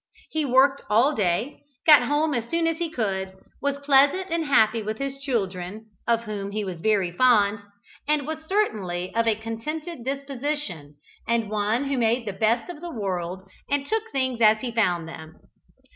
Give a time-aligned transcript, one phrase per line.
[0.31, 4.81] He worked all day, got home as soon as he could, was pleasant and happy
[4.81, 7.59] with his children (of whom he was very fond),
[8.07, 10.95] and was certainly of a contented disposition,
[11.27, 15.07] and one who made the best of the world and took things as he found
[15.07, 15.39] them.